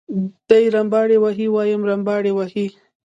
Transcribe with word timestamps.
دی 0.49 0.63
رمباړې 0.73 1.17
وهي 1.23 1.47
وایم 1.51 1.81
رمباړې 1.89 2.31
وهي. 2.35 2.67